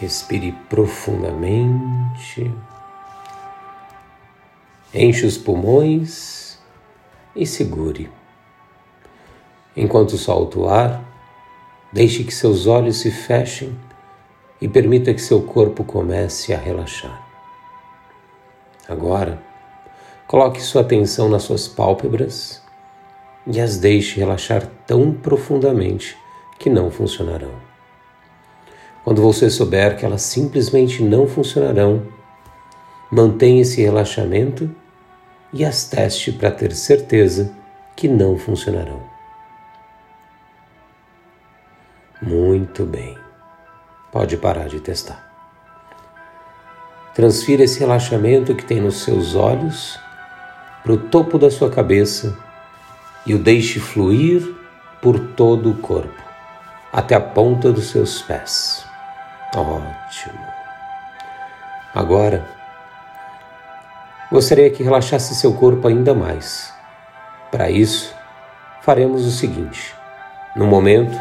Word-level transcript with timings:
Respire 0.00 0.52
profundamente. 0.70 2.50
Enche 4.94 5.26
os 5.26 5.36
pulmões 5.36 6.58
e 7.36 7.44
segure. 7.44 8.10
Enquanto 9.76 10.16
solta 10.16 10.58
o 10.58 10.70
ar, 10.70 11.04
deixe 11.92 12.24
que 12.24 12.32
seus 12.32 12.66
olhos 12.66 12.96
se 12.96 13.10
fechem 13.10 13.78
e 14.58 14.66
permita 14.66 15.12
que 15.12 15.20
seu 15.20 15.42
corpo 15.42 15.84
comece 15.84 16.54
a 16.54 16.58
relaxar. 16.58 17.22
Agora, 18.88 19.38
coloque 20.26 20.62
sua 20.62 20.80
atenção 20.80 21.28
nas 21.28 21.42
suas 21.42 21.68
pálpebras 21.68 22.62
e 23.46 23.60
as 23.60 23.76
deixe 23.76 24.18
relaxar 24.18 24.66
tão 24.86 25.12
profundamente 25.12 26.16
que 26.58 26.70
não 26.70 26.90
funcionarão. 26.90 27.69
Quando 29.04 29.22
você 29.22 29.48
souber 29.48 29.96
que 29.96 30.04
elas 30.04 30.22
simplesmente 30.22 31.02
não 31.02 31.26
funcionarão, 31.26 32.06
mantenha 33.10 33.62
esse 33.62 33.80
relaxamento 33.82 34.70
e 35.52 35.64
as 35.64 35.84
teste 35.84 36.30
para 36.32 36.50
ter 36.50 36.72
certeza 36.72 37.52
que 37.96 38.06
não 38.06 38.38
funcionarão. 38.38 39.02
Muito 42.22 42.84
bem. 42.84 43.16
Pode 44.12 44.36
parar 44.36 44.68
de 44.68 44.80
testar. 44.80 45.28
Transfira 47.14 47.64
esse 47.64 47.80
relaxamento 47.80 48.54
que 48.54 48.64
tem 48.64 48.80
nos 48.80 49.02
seus 49.02 49.34
olhos 49.34 49.98
para 50.82 50.92
o 50.92 50.96
topo 50.96 51.38
da 51.38 51.50
sua 51.50 51.70
cabeça 51.70 52.38
e 53.26 53.34
o 53.34 53.38
deixe 53.38 53.80
fluir 53.80 54.54
por 55.02 55.18
todo 55.18 55.70
o 55.70 55.78
corpo, 55.78 56.22
até 56.92 57.14
a 57.14 57.20
ponta 57.20 57.72
dos 57.72 57.90
seus 57.90 58.22
pés. 58.22 58.89
Ótimo. 59.54 60.46
Agora, 61.92 62.46
gostaria 64.30 64.70
que 64.70 64.82
relaxasse 64.82 65.34
seu 65.34 65.52
corpo 65.54 65.88
ainda 65.88 66.14
mais. 66.14 66.72
Para 67.50 67.68
isso, 67.68 68.14
faremos 68.80 69.26
o 69.26 69.30
seguinte: 69.30 69.92
no 70.54 70.66
momento, 70.66 71.18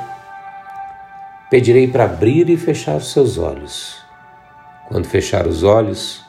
pedirei 1.50 1.88
para 1.88 2.06
abrir 2.06 2.50
e 2.50 2.58
fechar 2.58 3.02
seus 3.02 3.40
olhos. 3.40 4.06
Quando 4.88 5.08
fechar 5.08 5.48
os 5.48 5.64
olhos, 5.64 6.24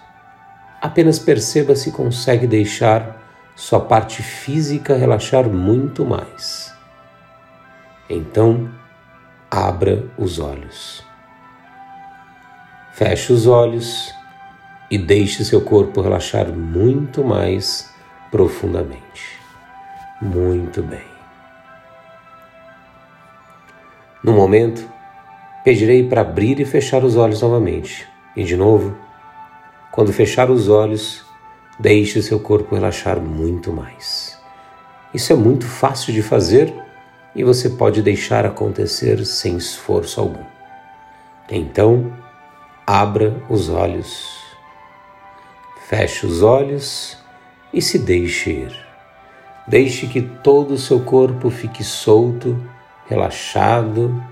apenas 0.81 1.19
perceba 1.19 1.77
se 1.77 1.93
consegue 1.93 2.47
deixar 2.47 3.21
sua 3.55 3.81
parte 3.81 4.23
física 4.23 4.97
relaxar 4.97 5.49
muito 5.51 6.05
mais. 6.07 6.75
Então, 8.09 8.71
abra 9.51 10.07
os 10.17 10.39
olhos. 10.39 11.10
Feche 13.01 13.33
os 13.33 13.47
olhos 13.47 14.15
e 14.91 14.99
deixe 14.99 15.43
seu 15.43 15.63
corpo 15.63 16.03
relaxar 16.03 16.53
muito 16.53 17.25
mais 17.25 17.91
profundamente. 18.31 19.41
Muito 20.21 20.83
bem. 20.83 21.09
No 24.23 24.35
momento, 24.35 24.87
pedirei 25.65 26.07
para 26.07 26.21
abrir 26.21 26.61
e 26.61 26.67
fechar 26.67 27.03
os 27.03 27.17
olhos 27.17 27.41
novamente. 27.41 28.07
E 28.37 28.45
de 28.45 28.55
novo, 28.55 28.95
quando 29.91 30.13
fechar 30.13 30.51
os 30.51 30.69
olhos, 30.69 31.25
deixe 31.79 32.21
seu 32.21 32.39
corpo 32.39 32.75
relaxar 32.75 33.19
muito 33.19 33.73
mais. 33.73 34.39
Isso 35.15 35.33
é 35.33 35.37
muito 35.37 35.65
fácil 35.65 36.13
de 36.13 36.21
fazer 36.21 36.71
e 37.35 37.43
você 37.43 37.71
pode 37.71 38.03
deixar 38.03 38.45
acontecer 38.45 39.25
sem 39.25 39.57
esforço 39.57 40.21
algum. 40.21 40.45
Então, 41.51 42.13
abra 42.87 43.43
os 43.49 43.69
olhos, 43.69 44.41
feche 45.89 46.27
os 46.27 46.43
olhos 46.43 47.17
e 47.73 47.81
se 47.81 47.99
deixe 47.99 48.51
ir. 48.51 48.87
Deixe 49.67 50.07
que 50.07 50.21
todo 50.21 50.75
o 50.75 50.79
seu 50.79 51.01
corpo 51.01 51.51
fique 51.51 51.85
solto, 51.85 52.61
relaxado. 53.09 54.23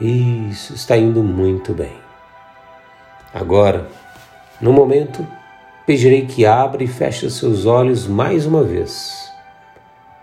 Isso 0.00 0.74
está 0.74 0.96
indo 0.96 1.22
muito 1.22 1.72
bem. 1.72 1.96
Agora, 3.34 3.88
no 4.60 4.72
momento, 4.72 5.26
pedirei 5.86 6.26
que 6.26 6.46
abra 6.46 6.84
e 6.84 6.86
feche 6.86 7.30
seus 7.30 7.66
olhos 7.66 8.06
mais 8.06 8.46
uma 8.46 8.62
vez. 8.62 9.32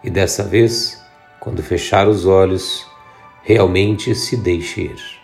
E 0.04 0.10
dessa 0.10 0.44
vez, 0.44 1.04
quando 1.40 1.64
fechar 1.64 2.08
os 2.08 2.26
olhos, 2.26 2.86
realmente 3.44 4.14
se 4.16 4.38
deixe 4.38 4.82
ir. 4.82 5.15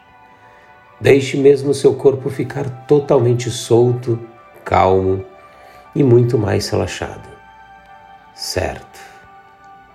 Deixe 1.01 1.35
mesmo 1.35 1.73
seu 1.73 1.95
corpo 1.95 2.29
ficar 2.29 2.85
totalmente 2.85 3.49
solto, 3.49 4.19
calmo 4.63 5.25
e 5.95 6.03
muito 6.03 6.37
mais 6.37 6.69
relaxado. 6.69 7.27
Certo. 8.35 8.99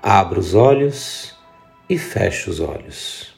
Abra 0.02 0.40
os 0.40 0.52
olhos 0.52 1.36
e 1.88 1.96
feche 1.96 2.50
os 2.50 2.58
olhos. 2.58 3.36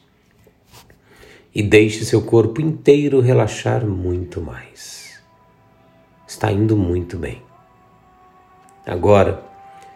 E 1.55 1.62
deixe 1.62 2.06
seu 2.06 2.23
corpo 2.23 2.62
inteiro 2.62 3.21
relaxar 3.21 3.85
muito 3.85 4.41
mais. 4.41 5.21
Está 6.27 6.50
indo 6.50 6.75
muito 6.75 7.19
bem. 7.19 7.43
Agora, 8.87 9.45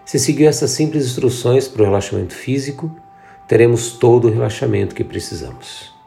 se 0.04 0.18
seguir 0.18 0.44
essas 0.44 0.72
simples 0.72 1.06
instruções 1.06 1.68
para 1.68 1.80
o 1.80 1.84
relaxamento 1.86 2.34
físico, 2.34 2.94
teremos 3.48 3.92
todo 3.92 4.28
o 4.28 4.30
relaxamento 4.30 4.94
que 4.94 5.04
precisamos. 5.04 6.01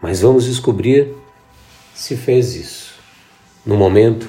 Mas 0.00 0.20
vamos 0.20 0.44
descobrir 0.44 1.14
se 1.94 2.16
fez 2.16 2.54
isso. 2.54 2.94
No 3.64 3.76
momento, 3.76 4.28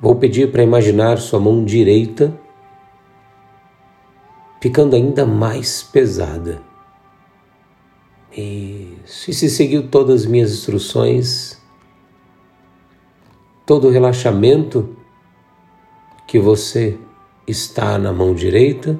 vou 0.00 0.16
pedir 0.16 0.50
para 0.50 0.62
imaginar 0.62 1.18
sua 1.18 1.38
mão 1.38 1.64
direita 1.64 2.38
ficando 4.62 4.94
ainda 4.94 5.26
mais 5.26 5.82
pesada. 5.82 6.62
Isso. 8.30 9.30
E 9.30 9.34
se 9.34 9.50
seguiu 9.50 9.88
todas 9.88 10.22
as 10.22 10.26
minhas 10.26 10.52
instruções, 10.52 11.60
todo 13.66 13.88
o 13.88 13.90
relaxamento 13.90 14.96
que 16.28 16.38
você 16.38 16.96
está 17.46 17.98
na 17.98 18.12
mão 18.12 18.34
direita 18.34 18.98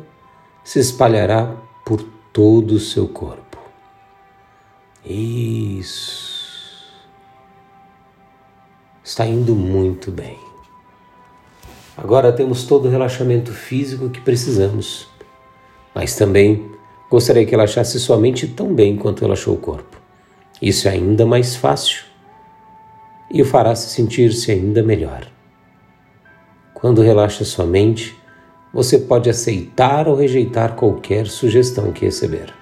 se 0.65 0.81
espalhará 0.81 1.57
por 1.87 2.03
todo 2.33 2.73
o 2.73 2.81
seu 2.81 3.07
corpo. 3.07 3.42
Isso. 5.05 6.33
Está 9.03 9.27
indo 9.27 9.55
muito 9.55 10.11
bem. 10.11 10.39
Agora 11.97 12.33
temos 12.33 12.65
todo 12.65 12.87
o 12.87 12.91
relaxamento 12.91 13.53
físico 13.53 14.09
que 14.09 14.21
precisamos, 14.21 15.09
mas 15.95 16.15
também 16.17 16.71
gostaria 17.11 17.45
que 17.45 17.51
relaxasse 17.51 18.01
sua 18.01 18.17
mente 18.17 18.47
tão 18.47 18.73
bem 18.73 18.97
quanto 18.97 19.23
relaxou 19.23 19.55
o 19.55 19.59
corpo. 19.59 20.01
Isso 20.61 20.89
é 20.89 20.93
ainda 20.93 21.27
mais 21.27 21.57
fácil 21.57 22.05
e 23.31 23.43
o 23.43 23.45
fará 23.45 23.75
se 23.75 23.91
sentir-se 23.91 24.51
ainda 24.53 24.83
melhor. 24.83 25.27
Quando 26.73 27.03
relaxa 27.03 27.45
sua 27.45 27.67
mente, 27.67 28.17
você 28.73 28.99
pode 28.99 29.29
aceitar 29.29 30.09
ou 30.09 30.15
rejeitar 30.15 30.75
qualquer 30.75 31.27
sugestão 31.27 31.93
que 31.93 32.05
receber. 32.05 32.62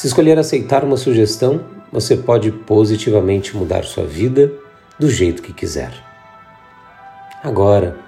Se 0.00 0.06
escolher 0.06 0.38
aceitar 0.38 0.82
uma 0.82 0.96
sugestão, 0.96 1.60
você 1.92 2.16
pode 2.16 2.50
positivamente 2.50 3.54
mudar 3.54 3.84
sua 3.84 4.06
vida 4.06 4.50
do 4.98 5.10
jeito 5.10 5.42
que 5.42 5.52
quiser. 5.52 5.92
Agora, 7.44 7.98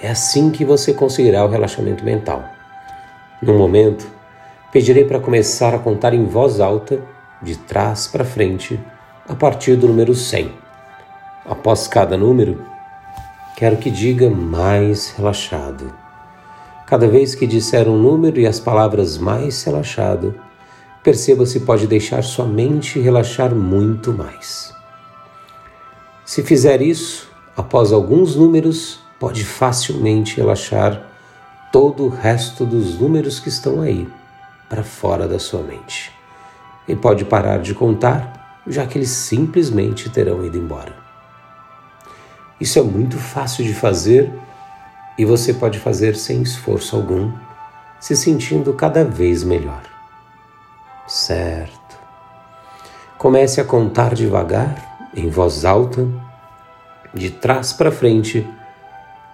é 0.00 0.08
assim 0.08 0.52
que 0.52 0.64
você 0.64 0.94
conseguirá 0.94 1.44
o 1.44 1.48
relaxamento 1.48 2.04
mental. 2.04 2.44
No 3.42 3.54
momento, 3.54 4.06
pedirei 4.70 5.04
para 5.04 5.18
começar 5.18 5.74
a 5.74 5.80
contar 5.80 6.14
em 6.14 6.26
voz 6.26 6.60
alta, 6.60 7.02
de 7.42 7.56
trás 7.58 8.06
para 8.06 8.24
frente, 8.24 8.78
a 9.28 9.34
partir 9.34 9.74
do 9.74 9.88
número 9.88 10.14
100. 10.14 10.52
Após 11.44 11.88
cada 11.88 12.16
número, 12.16 12.64
quero 13.56 13.78
que 13.78 13.90
diga 13.90 14.30
mais 14.30 15.10
relaxado. 15.10 15.92
Cada 16.86 17.08
vez 17.08 17.34
que 17.34 17.48
disser 17.48 17.88
um 17.88 17.98
número 17.98 18.38
e 18.38 18.46
as 18.46 18.60
palavras 18.60 19.18
mais 19.18 19.64
relaxado, 19.64 20.43
perceba 21.04 21.44
se 21.44 21.60
pode 21.60 21.86
deixar 21.86 22.24
sua 22.24 22.46
mente 22.46 22.98
relaxar 22.98 23.54
muito 23.54 24.10
mais. 24.10 24.72
Se 26.24 26.42
fizer 26.42 26.80
isso, 26.80 27.30
após 27.54 27.92
alguns 27.92 28.34
números, 28.34 29.00
pode 29.20 29.44
facilmente 29.44 30.38
relaxar 30.38 31.10
todo 31.70 32.06
o 32.06 32.08
resto 32.08 32.64
dos 32.64 32.98
números 32.98 33.38
que 33.38 33.50
estão 33.50 33.82
aí 33.82 34.08
para 34.66 34.82
fora 34.82 35.28
da 35.28 35.38
sua 35.38 35.62
mente. 35.62 36.10
E 36.88 36.96
pode 36.96 37.26
parar 37.26 37.58
de 37.58 37.74
contar, 37.74 38.62
já 38.66 38.86
que 38.86 38.96
eles 38.96 39.10
simplesmente 39.10 40.08
terão 40.08 40.42
ido 40.42 40.56
embora. 40.56 40.96
Isso 42.58 42.78
é 42.78 42.82
muito 42.82 43.18
fácil 43.18 43.62
de 43.62 43.74
fazer 43.74 44.32
e 45.18 45.24
você 45.26 45.52
pode 45.52 45.78
fazer 45.78 46.16
sem 46.16 46.40
esforço 46.40 46.96
algum, 46.96 47.30
se 48.00 48.16
sentindo 48.16 48.72
cada 48.72 49.04
vez 49.04 49.44
melhor. 49.44 49.93
Certo. 51.06 51.98
Comece 53.18 53.60
a 53.60 53.64
contar 53.64 54.14
devagar, 54.14 55.10
em 55.14 55.28
voz 55.28 55.64
alta, 55.64 56.06
de 57.12 57.30
trás 57.30 57.72
para 57.72 57.92
frente, 57.92 58.48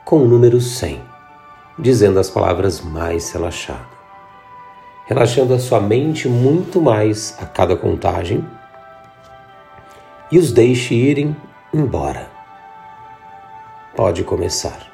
com 0.05 0.23
o 0.23 0.29
número 0.29 0.61
100, 0.61 1.01
dizendo 1.79 2.19
as 2.19 2.29
palavras 2.29 2.81
mais 2.81 3.31
relaxado. 3.31 3.89
Relaxando 5.07 5.55
a 5.55 5.59
sua 5.59 5.81
mente 5.81 6.29
muito 6.29 6.81
mais 6.81 7.37
a 7.41 7.47
cada 7.47 7.77
contagem 7.77 8.45
e 10.31 10.39
os 10.39 10.53
deixe 10.53 10.95
irem 10.95 11.37
embora. 11.73 12.29
Pode 13.95 14.23
começar. 14.25 14.89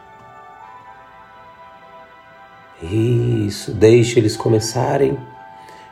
Isso, 2.82 3.72
deixe 3.72 4.18
eles 4.18 4.36
começarem 4.36 5.18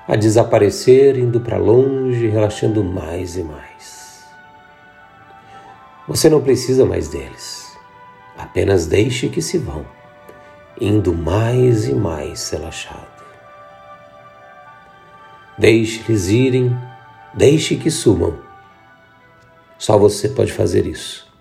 a 0.07 0.17
desaparecer, 0.17 1.19
indo 1.19 1.41
para 1.41 1.57
longe, 1.57 2.27
relaxando 2.29 2.85
mais 2.85 3.37
e 3.37 3.43
mais. 3.43 4.25
Você 6.07 6.29
não 6.29 6.43
precisa 6.43 6.85
mais 6.85 7.09
deles, 7.09 7.75
apenas 8.37 8.87
deixe 8.87 9.29
que 9.29 9.41
se 9.41 9.57
vão, 9.57 9.87
indo 10.79 11.15
mais 11.15 11.89
e 11.89 11.95
mais 11.95 12.51
relaxado. 12.51 13.15
Deixe 15.57 16.03
eles 16.07 16.29
irem, 16.29 16.77
deixe 17.33 17.77
que 17.77 17.91
sumam. 17.91 18.39
Só 19.79 19.97
você 19.97 20.29
pode 20.29 20.53
fazer 20.53 20.87
isso. 20.87 21.33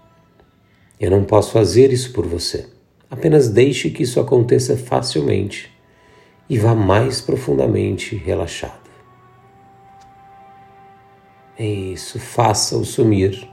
Eu 0.99 1.11
não 1.11 1.23
posso 1.25 1.51
fazer 1.51 1.91
isso 1.91 2.13
por 2.13 2.25
você. 2.25 2.69
Apenas 3.09 3.49
deixe 3.49 3.89
que 3.89 4.03
isso 4.03 4.19
aconteça 4.19 4.77
facilmente 4.77 5.72
e 6.49 6.57
vá 6.57 6.75
mais 6.75 7.21
profundamente 7.21 8.15
relaxado. 8.15 8.83
É 11.57 11.65
isso, 11.65 12.19
faça-o 12.19 12.83
sumir. 12.83 13.49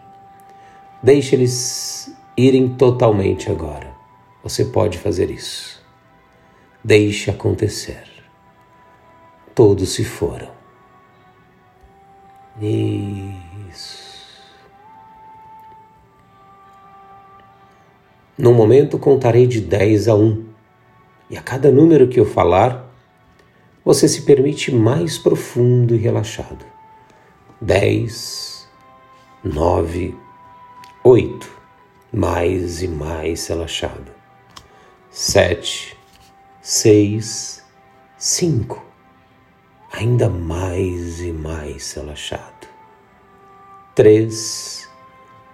Deixe 1.02 1.36
eles 1.36 2.14
irem 2.36 2.68
totalmente 2.76 3.50
agora. 3.50 3.94
Você 4.42 4.64
pode 4.64 4.98
fazer 4.98 5.30
isso. 5.30 5.80
Deixe 6.82 7.30
acontecer. 7.30 8.04
Todos 9.54 9.90
se 9.90 10.04
foram. 10.04 10.48
Isso. 12.60 14.10
No 18.36 18.54
momento 18.54 18.98
contarei 18.98 19.46
de 19.46 19.60
10 19.60 20.08
a 20.08 20.14
1. 20.14 20.49
E 21.30 21.38
a 21.38 21.42
cada 21.42 21.70
número 21.70 22.08
que 22.08 22.18
eu 22.18 22.26
falar, 22.26 22.92
você 23.84 24.08
se 24.08 24.22
permite 24.22 24.74
mais 24.74 25.16
profundo 25.16 25.94
e 25.94 25.98
relaxado. 25.98 26.66
10, 27.60 28.68
9, 29.44 30.16
8. 31.04 31.60
Mais 32.12 32.82
e 32.82 32.88
mais 32.88 33.46
relaxado. 33.46 34.10
7, 35.08 35.96
6, 36.60 37.64
5. 38.18 38.84
Ainda 39.92 40.28
mais 40.28 41.20
e 41.20 41.32
mais 41.32 41.92
relaxado. 41.92 42.68
3, 43.94 44.88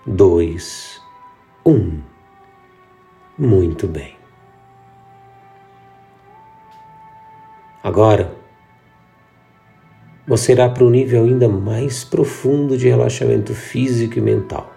2, 0.06 1.02
1. 1.66 2.02
Muito 3.38 3.86
bem. 3.86 4.15
Agora, 7.86 8.32
você 10.26 10.50
irá 10.50 10.68
para 10.68 10.82
um 10.82 10.90
nível 10.90 11.22
ainda 11.22 11.48
mais 11.48 12.02
profundo 12.02 12.76
de 12.76 12.88
relaxamento 12.88 13.54
físico 13.54 14.18
e 14.18 14.20
mental. 14.20 14.74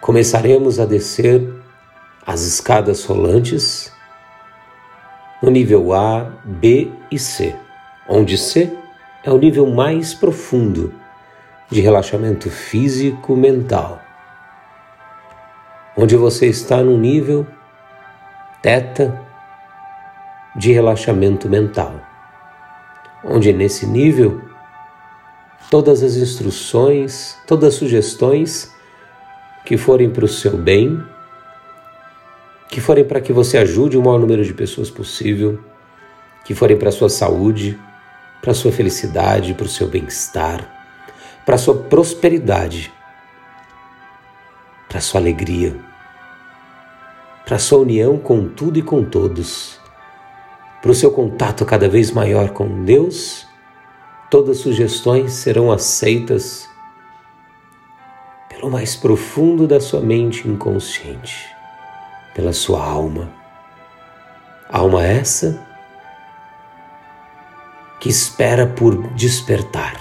Começaremos 0.00 0.78
a 0.78 0.86
descer 0.86 1.52
as 2.24 2.42
escadas 2.42 3.04
rolantes 3.04 3.92
no 5.42 5.50
nível 5.50 5.92
A, 5.92 6.30
B 6.44 6.92
e 7.10 7.18
C, 7.18 7.56
onde 8.08 8.38
C 8.38 8.72
é 9.24 9.32
o 9.32 9.36
nível 9.36 9.66
mais 9.66 10.14
profundo 10.14 10.94
de 11.68 11.80
relaxamento 11.80 12.48
físico 12.50 13.34
mental 13.34 14.07
onde 16.00 16.14
você 16.14 16.46
está 16.46 16.80
num 16.80 16.96
nível 16.96 17.44
teta 18.62 19.20
de 20.54 20.70
relaxamento 20.70 21.48
mental, 21.48 22.00
onde 23.24 23.52
nesse 23.52 23.84
nível 23.84 24.40
todas 25.68 26.04
as 26.04 26.14
instruções, 26.14 27.36
todas 27.48 27.70
as 27.70 27.74
sugestões 27.74 28.72
que 29.64 29.76
forem 29.76 30.08
para 30.08 30.24
o 30.24 30.28
seu 30.28 30.56
bem, 30.56 31.02
que 32.68 32.80
forem 32.80 33.04
para 33.04 33.20
que 33.20 33.32
você 33.32 33.58
ajude 33.58 33.98
o 33.98 34.02
maior 34.02 34.20
número 34.20 34.44
de 34.44 34.54
pessoas 34.54 34.88
possível, 34.88 35.58
que 36.44 36.54
forem 36.54 36.76
para 36.76 36.90
a 36.90 36.92
sua 36.92 37.08
saúde, 37.08 37.76
para 38.40 38.52
a 38.52 38.54
sua 38.54 38.70
felicidade, 38.70 39.52
para 39.52 39.66
o 39.66 39.68
seu 39.68 39.88
bem-estar, 39.88 40.64
para 41.44 41.56
a 41.56 41.58
sua 41.58 41.74
prosperidade, 41.74 42.92
para 44.88 44.98
a 44.98 45.02
sua 45.02 45.20
alegria 45.20 45.87
para 47.48 47.58
sua 47.58 47.78
união 47.78 48.18
com 48.18 48.46
tudo 48.46 48.78
e 48.78 48.82
com 48.82 49.02
todos, 49.02 49.80
para 50.82 50.90
o 50.90 50.94
seu 50.94 51.10
contato 51.10 51.64
cada 51.64 51.88
vez 51.88 52.10
maior 52.10 52.50
com 52.50 52.84
Deus, 52.84 53.46
todas 54.30 54.58
sugestões 54.58 55.32
serão 55.32 55.72
aceitas 55.72 56.68
pelo 58.50 58.70
mais 58.70 58.94
profundo 58.94 59.66
da 59.66 59.80
sua 59.80 60.02
mente 60.02 60.46
inconsciente, 60.46 61.46
pela 62.34 62.52
sua 62.52 62.84
alma. 62.84 63.32
Alma 64.68 65.02
essa 65.02 65.66
que 67.98 68.10
espera 68.10 68.66
por 68.66 69.08
despertar, 69.14 69.98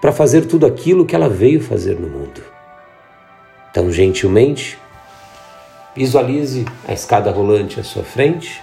para 0.00 0.10
fazer 0.10 0.44
tudo 0.46 0.66
aquilo 0.66 1.06
que 1.06 1.14
ela 1.14 1.28
veio 1.28 1.60
fazer 1.60 2.00
no 2.00 2.08
mundo. 2.08 2.42
Tão 3.72 3.92
gentilmente, 3.92 4.76
Visualize 5.96 6.66
a 6.86 6.92
escada 6.92 7.30
rolante 7.30 7.80
à 7.80 7.82
sua 7.82 8.04
frente 8.04 8.62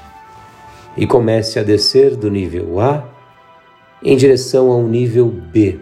e 0.95 1.07
comece 1.07 1.57
a 1.57 1.63
descer 1.63 2.15
do 2.15 2.29
nível 2.29 2.79
A 2.79 3.03
em 4.03 4.15
direção 4.15 4.69
ao 4.69 4.83
nível 4.83 5.27
B. 5.27 5.79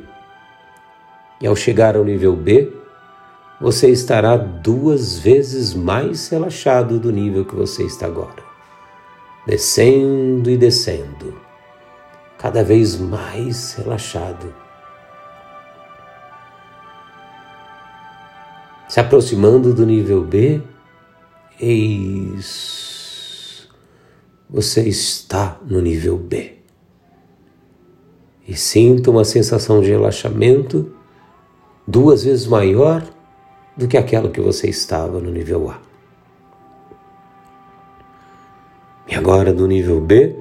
E 1.42 1.48
ao 1.48 1.56
chegar 1.56 1.98
ao 1.98 2.06
nível 2.06 2.36
B, 2.36 2.72
você 3.60 3.90
estará 3.90 4.38
duas 4.38 5.20
vezes 5.20 5.74
mais 5.74 6.30
relaxado 6.30 6.98
do 6.98 7.12
nível 7.12 7.44
que 7.44 7.56
você 7.56 7.84
está 7.84 8.06
agora. 8.06 8.44
Descendo 9.46 10.50
e 10.50 10.56
descendo, 10.56 11.36
cada 12.38 12.64
vez 12.64 12.98
mais 12.98 13.74
relaxado. 13.74 14.54
Se 18.88 19.00
aproximando 19.00 19.74
do 19.74 19.86
nível 19.86 20.24
B, 20.24 20.62
Eis, 21.64 22.90
você 24.50 24.82
está 24.90 25.60
no 25.64 25.80
nível 25.80 26.18
B. 26.18 26.54
E 28.48 28.56
sinta 28.56 29.12
uma 29.12 29.24
sensação 29.24 29.80
de 29.80 29.92
relaxamento 29.92 30.92
duas 31.88 32.24
vezes 32.24 32.48
maior 32.48 33.08
do 33.78 33.88
que 33.88 33.96
aquela 33.96 34.32
que 34.32 34.42
você 34.42 34.68
estava 34.70 35.20
no 35.20 35.30
nível 35.30 35.70
A. 35.70 35.80
E 39.08 39.14
agora 39.14 39.54
do 39.54 39.68
nível 39.68 40.02
B, 40.02 40.36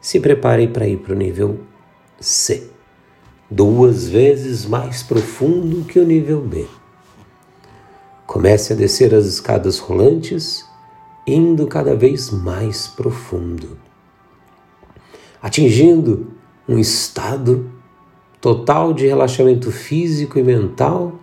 se 0.00 0.18
prepare 0.18 0.66
para 0.66 0.88
ir 0.88 0.98
para 0.98 1.12
o 1.12 1.16
nível 1.16 1.60
C, 2.18 2.68
duas 3.48 4.08
vezes 4.08 4.66
mais 4.66 5.04
profundo 5.04 5.84
que 5.84 6.00
o 6.00 6.04
nível 6.04 6.40
B. 6.40 6.66
Comece 8.26 8.72
a 8.72 8.76
descer 8.76 9.14
as 9.14 9.26
escadas 9.26 9.78
rolantes, 9.78 10.64
indo 11.26 11.66
cada 11.66 11.94
vez 11.94 12.30
mais 12.30 12.86
profundo, 12.86 13.78
atingindo 15.42 16.32
um 16.68 16.78
estado 16.78 17.70
total 18.40 18.92
de 18.92 19.06
relaxamento 19.06 19.70
físico 19.70 20.38
e 20.38 20.42
mental, 20.42 21.18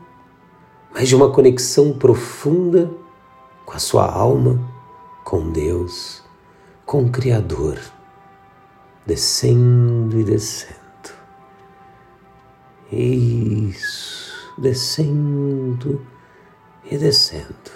mas 0.93 1.07
de 1.07 1.15
uma 1.15 1.31
conexão 1.31 1.93
profunda 1.93 2.91
com 3.65 3.73
a 3.73 3.79
sua 3.79 4.05
alma, 4.05 4.59
com 5.23 5.51
Deus, 5.51 6.23
com 6.85 7.03
o 7.03 7.09
Criador, 7.09 7.79
descendo 9.05 10.19
e 10.19 10.23
descendo. 10.23 10.81
Isso, 12.91 14.53
descendo 14.57 16.01
e 16.91 16.97
descendo. 16.97 17.71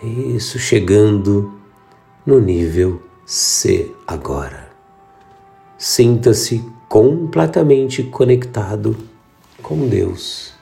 Isso, 0.00 0.58
chegando 0.58 1.52
no 2.24 2.40
nível 2.40 3.02
C 3.26 3.92
agora. 4.06 4.70
sinta-se 5.76 6.64
completamente 6.88 8.02
conectado 8.02 8.96
com 9.62 9.88
Deus, 9.88 10.52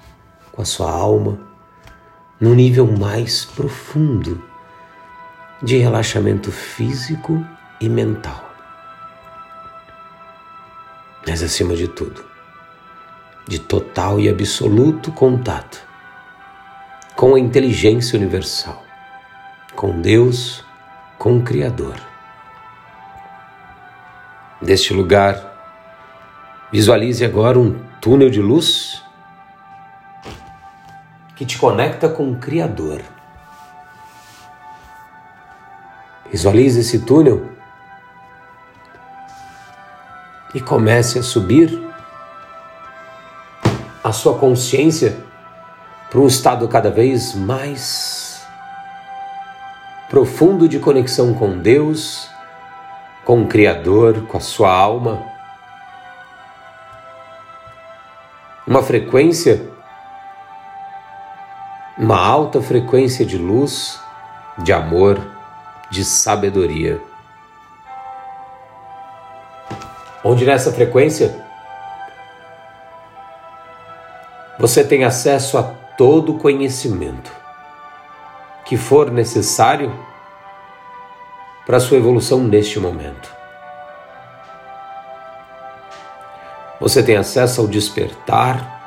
com 0.52 0.62
a 0.62 0.64
sua 0.64 0.90
alma, 0.90 1.40
num 2.40 2.54
nível 2.54 2.86
mais 2.86 3.44
profundo 3.44 4.42
de 5.60 5.76
relaxamento 5.78 6.52
físico 6.52 7.44
e 7.80 7.88
mental. 7.88 8.44
Mas 11.26 11.42
acima 11.42 11.74
de 11.74 11.88
tudo, 11.88 12.24
de 13.48 13.58
total 13.58 14.20
e 14.20 14.28
absoluto 14.28 15.10
contato 15.10 15.87
com 17.18 17.34
a 17.34 17.40
inteligência 17.40 18.16
universal, 18.16 18.80
com 19.74 20.00
Deus, 20.00 20.64
com 21.18 21.38
o 21.38 21.42
Criador. 21.42 21.96
Deste 24.62 24.94
lugar, 24.94 25.36
visualize 26.70 27.24
agora 27.24 27.58
um 27.58 27.76
túnel 28.00 28.30
de 28.30 28.40
luz 28.40 29.02
que 31.34 31.44
te 31.44 31.58
conecta 31.58 32.08
com 32.08 32.30
o 32.30 32.38
Criador. 32.38 33.02
Visualize 36.30 36.78
esse 36.78 37.00
túnel 37.00 37.50
e 40.54 40.60
comece 40.60 41.18
a 41.18 41.22
subir 41.24 41.82
a 44.04 44.12
sua 44.12 44.38
consciência 44.38 45.26
para 46.10 46.20
um 46.20 46.26
estado 46.26 46.66
cada 46.68 46.90
vez 46.90 47.34
mais 47.34 48.46
profundo 50.08 50.66
de 50.66 50.78
conexão 50.78 51.34
com 51.34 51.58
Deus, 51.58 52.30
com 53.24 53.42
o 53.42 53.46
Criador, 53.46 54.26
com 54.26 54.38
a 54.38 54.40
sua 54.40 54.72
alma. 54.72 55.22
Uma 58.66 58.82
frequência, 58.82 59.68
uma 61.96 62.18
alta 62.18 62.62
frequência 62.62 63.24
de 63.24 63.36
luz, 63.36 64.00
de 64.56 64.72
amor, 64.72 65.20
de 65.90 66.04
sabedoria. 66.04 67.00
Onde 70.24 70.46
nessa 70.46 70.72
frequência 70.72 71.46
você 74.58 74.82
tem 74.82 75.04
acesso 75.04 75.56
a 75.58 75.87
todo 75.98 76.36
o 76.36 76.38
conhecimento 76.38 77.32
que 78.64 78.76
for 78.76 79.10
necessário 79.10 79.92
para 81.66 81.80
sua 81.80 81.98
evolução 81.98 82.40
neste 82.40 82.78
momento. 82.78 83.36
Você 86.80 87.02
tem 87.02 87.16
acesso 87.16 87.60
ao 87.60 87.66
despertar 87.66 88.78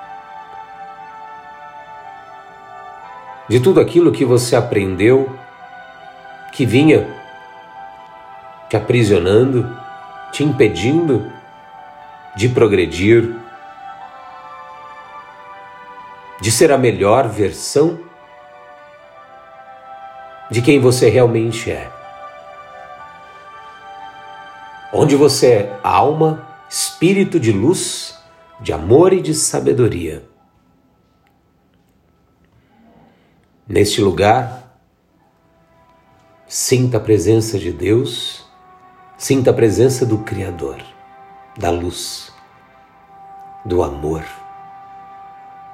de 3.50 3.60
tudo 3.60 3.82
aquilo 3.82 4.13
que 4.13 4.24
você 4.24 4.56
aprendeu 4.56 5.30
que 6.53 6.65
vinha 6.65 7.06
te 8.70 8.77
aprisionando, 8.77 9.77
te 10.32 10.46
impedindo 10.46 11.30
de 12.38 12.48
progredir, 12.48 13.40
de 16.41 16.51
ser 16.51 16.71
a 16.71 16.77
melhor 16.77 17.29
versão 17.29 18.00
de 20.50 20.62
quem 20.62 20.79
você 20.79 21.10
realmente 21.10 21.71
é. 21.71 21.89
Onde 24.91 25.15
você 25.15 25.48
é 25.53 25.79
alma, 25.81 26.45
espírito 26.69 27.39
de 27.39 27.53
luz, 27.53 28.19
de 28.60 28.74
amor 28.74 29.13
e 29.13 29.21
de 29.21 29.33
sabedoria. 29.33 30.27
Neste 33.65 34.01
lugar, 34.01 34.62
Sinta 36.53 36.98
a 36.98 37.00
presença 37.00 37.57
de 37.57 37.71
Deus, 37.71 38.45
sinta 39.17 39.51
a 39.51 39.53
presença 39.53 40.05
do 40.05 40.17
Criador, 40.17 40.83
da 41.57 41.69
luz, 41.69 42.29
do 43.63 43.81
amor. 43.81 44.40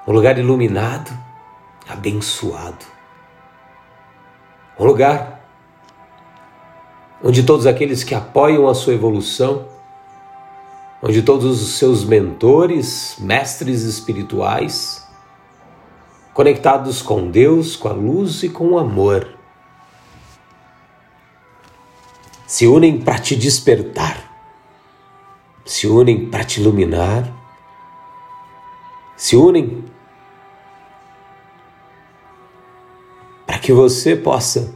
Um 0.08 0.14
lugar 0.14 0.40
iluminado, 0.40 1.12
abençoado. 1.86 2.86
Um 4.80 4.86
lugar 4.86 5.46
onde 7.22 7.44
todos 7.44 7.68
aqueles 7.68 8.06
que 8.06 8.16
apoiam 8.16 8.70
a 8.70 8.74
sua 8.74 8.94
evolução, 8.94 9.68
onde 11.04 11.22
todos 11.22 11.62
os 11.62 11.74
seus 11.74 12.06
mentores, 12.06 13.18
mestres 13.20 13.82
espirituais, 13.82 15.06
conectados 16.34 17.02
com 17.02 17.30
Deus, 17.30 17.76
com 17.76 17.90
a 17.90 17.94
luz 17.94 18.44
e 18.44 18.50
com 18.50 18.70
o 18.70 18.78
amor, 18.78 19.28
se 22.46 22.66
unem 22.66 23.02
para 23.02 23.20
te 23.20 23.36
despertar, 23.36 24.24
se 25.66 25.86
unem 25.86 26.30
para 26.30 26.46
te 26.46 26.62
iluminar, 26.62 27.30
se 29.18 29.36
unem 29.36 29.84
que 33.68 33.74
você 33.74 34.16
possa 34.16 34.74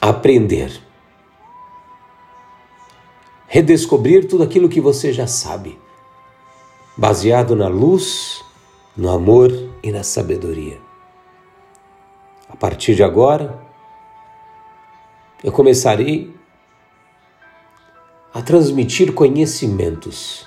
aprender, 0.00 0.80
redescobrir 3.48 4.28
tudo 4.28 4.44
aquilo 4.44 4.68
que 4.68 4.80
você 4.80 5.12
já 5.12 5.26
sabe, 5.26 5.76
baseado 6.96 7.56
na 7.56 7.66
luz, 7.66 8.44
no 8.96 9.10
amor 9.10 9.50
e 9.82 9.90
na 9.90 10.04
sabedoria. 10.04 10.80
A 12.48 12.54
partir 12.54 12.94
de 12.94 13.02
agora, 13.02 13.60
eu 15.42 15.50
começarei 15.50 16.32
a 18.32 18.40
transmitir 18.40 19.12
conhecimentos 19.12 20.46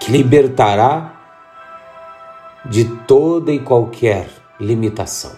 que 0.00 0.10
libertará 0.10 1.19
de 2.64 2.84
toda 2.84 3.52
e 3.52 3.58
qualquer 3.58 4.28
limitação. 4.58 5.32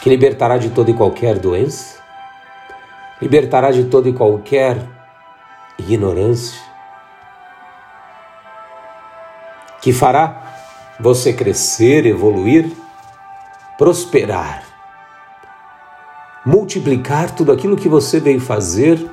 Que 0.00 0.08
libertará 0.08 0.58
de 0.58 0.70
toda 0.70 0.90
e 0.90 0.94
qualquer 0.94 1.38
doença, 1.38 2.00
libertará 3.20 3.70
de 3.70 3.84
toda 3.84 4.08
e 4.08 4.12
qualquer 4.12 4.86
ignorância, 5.78 6.60
que 9.80 9.92
fará 9.92 10.42
você 11.00 11.32
crescer, 11.32 12.06
evoluir 12.06 12.70
prosperar, 13.78 14.64
multiplicar 16.44 17.30
tudo 17.30 17.52
aquilo 17.52 17.76
que 17.76 17.88
você 17.88 18.18
veio 18.18 18.40
fazer 18.40 19.08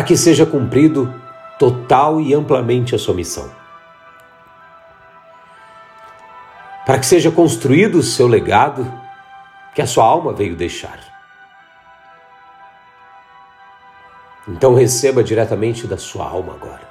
para 0.00 0.06
que 0.06 0.16
seja 0.16 0.46
cumprido 0.46 1.14
total 1.58 2.22
e 2.22 2.32
amplamente 2.32 2.94
a 2.94 2.98
sua 2.98 3.12
missão. 3.12 3.50
Para 6.86 6.98
que 6.98 7.04
seja 7.04 7.30
construído 7.30 7.96
o 7.96 8.02
seu 8.02 8.26
legado 8.26 8.90
que 9.74 9.82
a 9.82 9.86
sua 9.86 10.06
alma 10.06 10.32
veio 10.32 10.56
deixar. 10.56 10.98
Então 14.48 14.74
receba 14.74 15.22
diretamente 15.22 15.86
da 15.86 15.98
sua 15.98 16.26
alma 16.26 16.54
agora. 16.54 16.88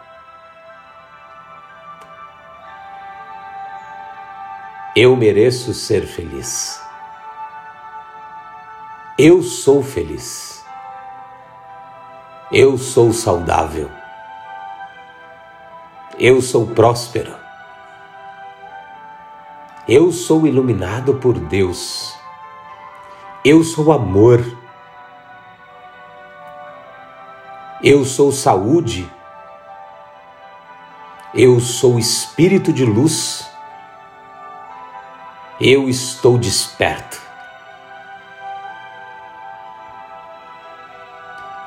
Eu 4.96 5.16
mereço 5.16 5.74
ser 5.74 6.06
feliz. 6.06 6.80
Eu 9.18 9.42
sou 9.42 9.82
feliz. 9.82 10.59
Eu 12.51 12.77
sou 12.77 13.13
saudável. 13.13 13.89
Eu 16.18 16.41
sou 16.41 16.68
próspero. 16.68 17.36
Eu 19.88 20.12
sou 20.12 20.46
iluminado 20.46 21.15
por 21.15 21.38
Deus. 21.39 22.13
Eu 23.44 23.63
sou 23.63 23.91
amor. 23.91 24.39
Eu 27.84 28.03
sou 28.03 28.32
saúde. 28.32 29.10
Eu 31.34 31.60
sou 31.60 31.98
espírito 31.98 32.74
de 32.74 32.86
luz 32.86 33.50
eu 35.60 35.89
estou 35.89 36.38
desperto. 36.38 37.28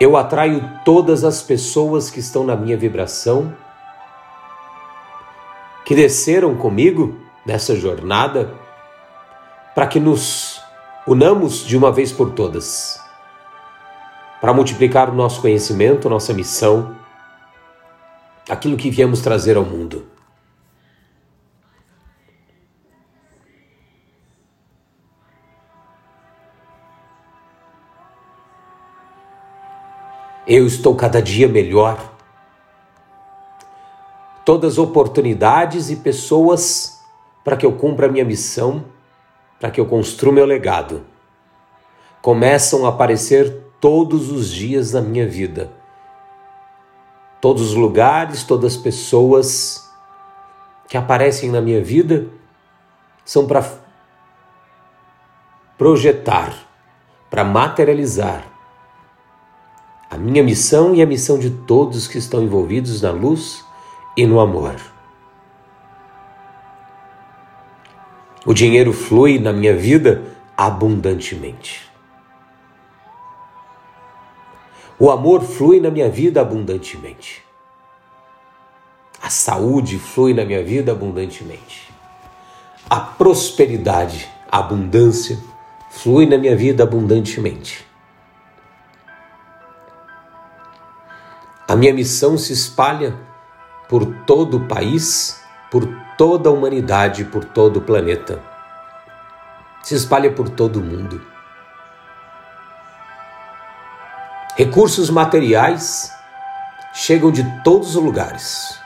Eu 0.03 0.17
atraio 0.17 0.69
todas 0.85 1.23
as 1.23 1.43
pessoas 1.43 2.11
que 2.11 2.19
estão 2.19 2.43
na 2.43 2.57
minha 2.57 2.77
vibração, 2.77 3.57
que 5.85 5.95
desceram 5.95 6.57
comigo 6.57 7.15
nessa 7.47 7.77
jornada 7.77 8.53
para 9.77 9.87
que 9.87 10.01
nos 10.01 10.61
unamos 11.07 11.65
de 11.65 11.77
uma 11.77 11.93
vez 11.93 12.11
por 12.11 12.33
todas 12.33 13.01
para 14.41 14.53
multiplicar 14.53 15.09
o 15.09 15.15
nosso 15.15 15.41
conhecimento, 15.41 16.11
nossa 16.11 16.35
missão, 16.35 16.97
aquilo 18.51 18.77
que 18.77 18.91
viemos 18.91 19.21
trazer 19.21 19.57
ao 19.57 19.65
mundo. 19.65 20.12
Eu 30.55 30.67
estou 30.67 30.95
cada 30.95 31.23
dia 31.23 31.49
melhor. 31.49 32.13
Todas 34.45 34.75
as 34.75 34.79
oportunidades 34.79 35.89
e 35.89 35.97
pessoas 35.97 37.01
para 37.43 37.57
que 37.57 37.65
eu 37.65 37.73
cumpra 37.73 38.07
a 38.07 38.11
minha 38.11 38.23
missão, 38.23 38.85
para 39.59 39.71
que 39.71 39.81
eu 39.81 39.87
construa 39.87 40.31
meu 40.31 40.45
legado, 40.45 41.07
começam 42.21 42.85
a 42.85 42.91
aparecer 42.91 43.63
todos 43.81 44.31
os 44.31 44.53
dias 44.53 44.91
da 44.91 45.01
minha 45.01 45.27
vida. 45.27 45.73
Todos 47.41 47.71
os 47.71 47.75
lugares, 47.75 48.45
todas 48.45 48.75
as 48.75 48.79
pessoas 48.79 49.91
que 50.87 50.99
aparecem 50.99 51.51
na 51.51 51.63
minha 51.63 51.83
vida 51.83 52.27
são 53.25 53.47
para 53.47 53.65
projetar, 55.79 56.55
para 57.31 57.43
materializar 57.43 58.52
a 60.13 60.19
minha 60.19 60.43
missão 60.43 60.95
e 60.95 61.01
a 61.01 61.07
missão 61.07 61.39
de 61.39 61.49
todos 61.49 62.07
que 62.07 62.19
estão 62.19 62.43
envolvidos 62.43 63.01
na 63.01 63.11
luz 63.11 63.65
e 64.15 64.27
no 64.27 64.41
amor. 64.41 64.77
O 68.45 68.53
dinheiro 68.53 68.93
flui 68.93 69.39
na 69.39 69.55
minha 69.55 69.75
vida 69.75 70.23
abundantemente. 70.55 71.91
O 74.99 75.11
amor 75.11 75.41
flui 75.41 75.81
na 75.81 75.91
minha 75.91 76.11
vida 76.11 76.43
abundantemente. 76.43 77.43
A 79.23 79.31
saúde 79.31 79.99
flui 79.99 80.35
na 80.35 80.45
minha 80.45 80.63
vida 80.63 80.93
abundantemente. 80.93 81.89
A 82.91 83.01
prosperidade, 83.01 84.29
a 84.51 84.59
abundância 84.59 85.39
flui 85.89 86.27
na 86.27 86.37
minha 86.37 86.55
vida 86.55 86.83
abundantemente. 86.83 87.92
A 91.69 91.77
minha 91.77 91.95
missão 91.95 92.37
se 92.37 92.53
espalha 92.53 93.17
por 93.89 94.05
todo 94.27 94.57
o 94.57 94.67
país, 94.67 95.41
por 95.71 95.87
toda 96.19 96.49
a 96.49 96.53
humanidade, 96.53 97.25
por 97.25 97.45
todo 97.45 97.77
o 97.77 97.81
planeta. 97.81 98.43
Se 99.83 99.95
espalha 99.95 100.33
por 100.33 100.49
todo 100.49 100.81
o 100.81 100.83
mundo. 100.83 101.25
Recursos 104.57 105.09
materiais 105.09 106.13
chegam 106.93 107.31
de 107.31 107.45
todos 107.63 107.97
os 107.97 108.03
lugares. 108.03 108.81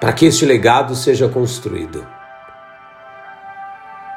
Para 0.00 0.12
que 0.12 0.26
este 0.26 0.46
legado 0.46 0.94
seja 0.94 1.28
construído. 1.28 2.06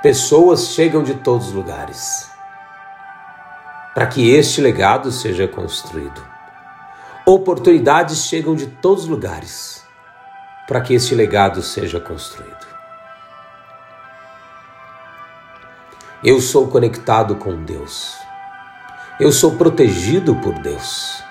Pessoas 0.01 0.69
chegam 0.69 1.03
de 1.03 1.15
todos 1.15 1.47
os 1.47 1.53
lugares 1.53 2.28
para 3.93 4.07
que 4.07 4.31
este 4.31 4.61
legado 4.61 5.11
seja 5.11 5.47
construído. 5.47 6.23
Oportunidades 7.25 8.25
chegam 8.25 8.55
de 8.55 8.67
todos 8.67 9.03
os 9.03 9.09
lugares 9.09 9.85
para 10.67 10.81
que 10.81 10.93
este 10.93 11.15
legado 11.15 11.61
seja 11.61 11.99
construído. 11.99 12.67
Eu 16.23 16.39
sou 16.41 16.67
conectado 16.67 17.35
com 17.35 17.63
Deus. 17.63 18.17
Eu 19.19 19.31
sou 19.31 19.55
protegido 19.55 20.35
por 20.35 20.53
Deus. 20.59 21.23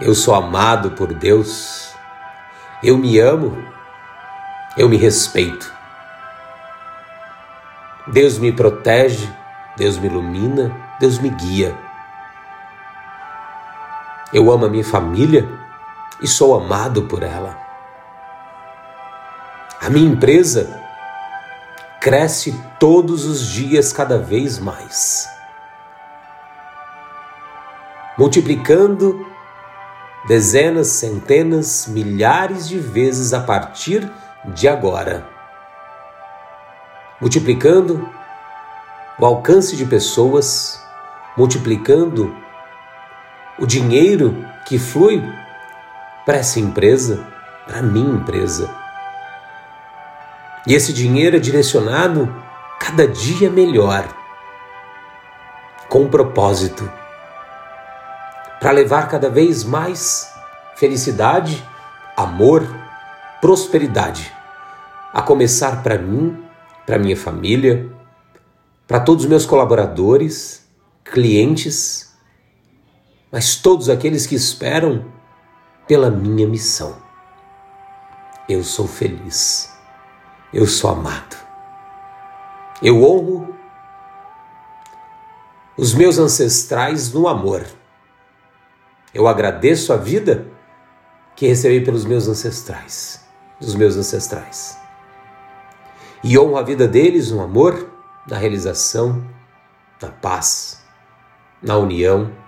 Eu 0.00 0.14
sou 0.14 0.34
amado 0.34 0.90
por 0.90 1.14
Deus. 1.14 1.94
Eu 2.82 2.98
me 2.98 3.18
amo. 3.18 3.56
Eu 4.76 4.88
me 4.88 4.96
respeito. 4.96 5.72
Deus 8.06 8.38
me 8.38 8.52
protege, 8.52 9.26
Deus 9.76 9.96
me 9.96 10.08
ilumina, 10.08 10.70
Deus 11.00 11.18
me 11.18 11.30
guia. 11.30 11.74
Eu 14.34 14.50
amo 14.50 14.66
a 14.66 14.68
minha 14.68 14.84
família 14.84 15.48
e 16.20 16.26
sou 16.26 16.56
amado 16.56 17.04
por 17.04 17.22
ela. 17.22 17.56
A 19.80 19.88
minha 19.88 20.10
empresa 20.10 20.82
cresce 22.00 22.52
todos 22.80 23.24
os 23.26 23.46
dias 23.46 23.92
cada 23.92 24.18
vez 24.18 24.58
mais, 24.58 25.28
multiplicando 28.18 29.24
dezenas, 30.26 30.88
centenas, 30.88 31.86
milhares 31.86 32.66
de 32.66 32.76
vezes 32.76 33.32
a 33.32 33.40
partir 33.40 34.10
de 34.46 34.66
agora, 34.66 35.24
multiplicando 37.20 38.08
o 39.16 39.24
alcance 39.24 39.76
de 39.76 39.86
pessoas, 39.86 40.82
multiplicando 41.36 42.43
o 43.58 43.66
dinheiro 43.66 44.44
que 44.66 44.78
flui 44.78 45.22
para 46.26 46.38
essa 46.38 46.58
empresa, 46.58 47.24
para 47.66 47.82
minha 47.82 48.14
empresa. 48.14 48.74
E 50.66 50.74
esse 50.74 50.92
dinheiro 50.92 51.36
é 51.36 51.40
direcionado 51.40 52.34
cada 52.80 53.06
dia 53.06 53.50
melhor, 53.50 54.08
com 55.88 56.02
um 56.02 56.08
propósito, 56.08 56.90
para 58.58 58.72
levar 58.72 59.08
cada 59.08 59.28
vez 59.28 59.62
mais 59.62 60.32
felicidade, 60.74 61.62
amor, 62.16 62.66
prosperidade, 63.40 64.32
a 65.12 65.20
começar 65.22 65.82
para 65.82 65.98
mim, 65.98 66.42
para 66.86 66.98
minha 66.98 67.16
família, 67.16 67.90
para 68.86 69.00
todos 69.00 69.24
os 69.24 69.30
meus 69.30 69.46
colaboradores, 69.46 70.66
clientes 71.04 72.13
mas 73.34 73.56
todos 73.56 73.88
aqueles 73.88 74.28
que 74.28 74.36
esperam 74.36 75.06
pela 75.88 76.08
minha 76.08 76.46
missão. 76.46 76.96
Eu 78.48 78.62
sou 78.62 78.86
feliz, 78.86 79.76
eu 80.52 80.68
sou 80.68 80.90
amado. 80.90 81.36
Eu 82.80 83.02
honro 83.02 83.52
os 85.76 85.92
meus 85.94 86.16
ancestrais 86.16 87.12
no 87.12 87.26
amor. 87.26 87.66
Eu 89.12 89.26
agradeço 89.26 89.92
a 89.92 89.96
vida 89.96 90.46
que 91.34 91.48
recebi 91.48 91.84
pelos 91.84 92.04
meus 92.04 92.28
ancestrais, 92.28 93.20
dos 93.60 93.74
meus 93.74 93.96
ancestrais. 93.96 94.78
E 96.22 96.38
honro 96.38 96.56
a 96.56 96.62
vida 96.62 96.86
deles 96.86 97.32
no 97.32 97.42
amor, 97.42 97.90
na 98.28 98.38
realização, 98.38 99.28
na 100.00 100.10
paz, 100.10 100.84
na 101.60 101.76
união 101.76 102.43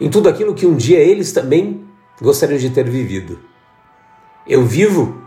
em 0.00 0.08
tudo 0.08 0.28
aquilo 0.28 0.54
que 0.54 0.66
um 0.66 0.74
dia 0.74 0.98
eles 0.98 1.30
também 1.30 1.86
gostariam 2.20 2.58
de 2.58 2.70
ter 2.70 2.88
vivido. 2.88 3.38
Eu 4.46 4.64
vivo 4.64 5.22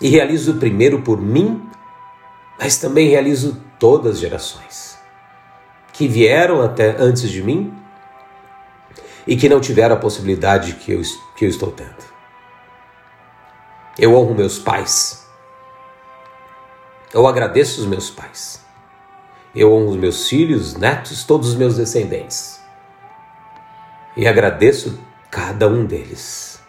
e 0.00 0.08
realizo 0.08 0.54
primeiro 0.54 1.02
por 1.02 1.20
mim, 1.20 1.68
mas 2.58 2.78
também 2.78 3.08
realizo 3.08 3.62
todas 3.78 4.14
as 4.14 4.20
gerações 4.20 4.98
que 5.92 6.08
vieram 6.08 6.62
até 6.62 6.96
antes 6.98 7.28
de 7.28 7.42
mim 7.42 7.74
e 9.26 9.36
que 9.36 9.50
não 9.50 9.60
tiveram 9.60 9.94
a 9.94 9.98
possibilidade 9.98 10.74
que 10.74 10.92
eu, 10.92 11.02
que 11.36 11.44
eu 11.44 11.48
estou 11.48 11.70
tendo. 11.70 12.10
Eu 13.98 14.14
honro 14.14 14.34
meus 14.34 14.58
pais. 14.58 15.28
Eu 17.12 17.26
agradeço 17.26 17.80
os 17.80 17.86
meus 17.86 18.08
pais. 18.08 18.64
Eu 19.54 19.72
honro 19.72 19.90
os 19.90 19.96
meus 19.96 20.28
filhos, 20.28 20.74
netos, 20.74 21.24
todos 21.24 21.50
os 21.50 21.54
meus 21.54 21.76
descendentes 21.76 22.59
e 24.16 24.26
agradeço 24.26 24.98
cada 25.30 25.68
um 25.68 25.84
deles. 25.84 26.60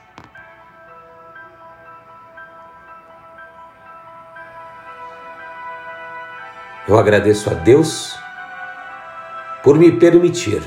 Eu 6.87 6.97
agradeço 6.97 7.49
a 7.49 7.53
Deus 7.53 8.19
por 9.63 9.77
me 9.77 9.91
permitir 9.91 10.61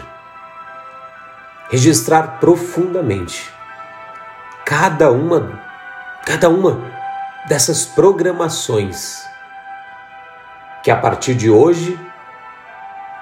registrar 1.70 2.38
profundamente 2.38 3.52
cada 4.64 5.10
uma 5.10 5.60
cada 6.24 6.48
uma 6.48 6.80
dessas 7.46 7.84
programações 7.84 9.22
que 10.82 10.90
a 10.90 10.96
partir 10.96 11.34
de 11.34 11.50
hoje 11.50 11.98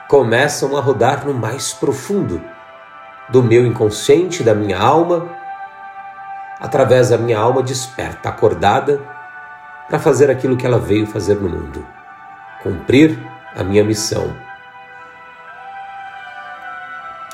começam 0.09 0.77
a 0.77 0.81
rodar 0.81 1.27
no 1.27 1.35
mais 1.35 1.73
profundo 1.73 2.41
do 3.33 3.43
meu 3.43 3.67
inconsciente, 3.67 4.43
da 4.43 4.55
minha 4.55 4.79
alma, 4.79 5.27
através 6.61 7.09
da 7.09 7.17
minha 7.17 7.39
alma 7.39 7.63
desperta, 7.63 8.29
acordada, 8.29 9.01
para 9.89 9.99
fazer 9.99 10.31
aquilo 10.31 10.57
que 10.57 10.67
ela 10.67 10.79
veio 10.79 11.07
fazer 11.07 11.37
no 11.37 11.49
mundo: 11.49 11.85
cumprir 12.63 13.19
a 13.57 13.65
minha 13.65 13.83
missão, 13.83 14.37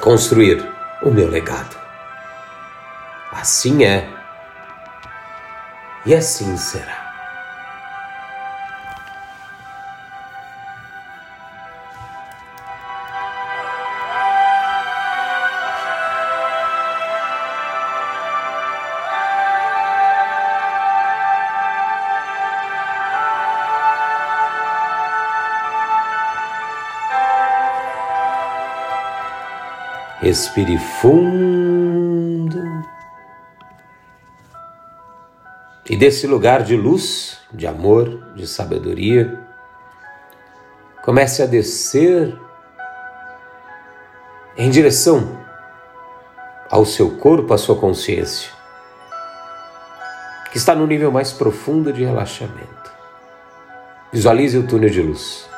construir 0.01 0.65
o 1.03 1.11
meu 1.11 1.29
legado. 1.29 1.77
Assim 3.33 3.85
é, 3.85 4.09
e 6.07 6.15
assim 6.15 6.57
será. 6.57 7.08
Respire 30.29 30.77
fundo. 30.77 32.63
E 35.89 35.97
desse 35.97 36.27
lugar 36.27 36.65
de 36.65 36.77
luz, 36.77 37.39
de 37.51 37.67
amor, 37.67 38.35
de 38.35 38.47
sabedoria, 38.47 39.41
comece 41.03 41.43
a 41.43 41.47
descer 41.47 42.39
em 44.55 44.69
direção 44.69 45.39
ao 46.71 46.85
seu 46.85 47.17
corpo, 47.17 47.55
à 47.55 47.57
sua 47.57 47.77
consciência, 47.77 48.51
que 50.53 50.59
está 50.59 50.75
no 50.75 50.87
nível 50.87 51.11
mais 51.11 51.33
profundo 51.33 51.91
de 51.91 52.05
relaxamento. 52.05 52.93
Visualize 54.13 54.59
o 54.59 54.67
túnel 54.67 54.91
de 54.91 55.01
luz 55.01 55.49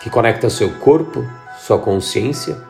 que 0.00 0.08
conecta 0.08 0.48
seu 0.48 0.78
corpo 0.78 1.24
sua 1.62 1.78
consciência 1.78 2.60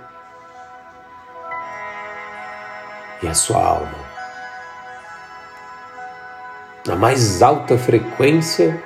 e 3.23 3.27
a 3.27 3.33
sua 3.33 3.57
alma. 3.57 3.99
Na 6.87 6.95
mais 6.95 7.41
alta 7.41 7.79
frequência, 7.79 8.85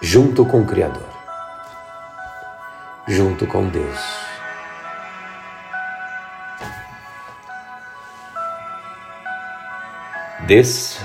junto 0.00 0.44
com 0.44 0.62
o 0.62 0.66
Criador, 0.66 1.08
junto 3.06 3.46
com 3.46 3.68
Deus. 3.68 4.00
Desça, 10.40 11.00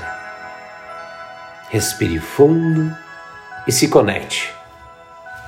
respire 1.70 2.20
fundo 2.20 2.92
e 3.68 3.72
se 3.72 3.88
conecte 3.88 4.51